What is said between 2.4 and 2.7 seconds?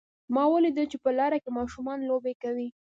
کوي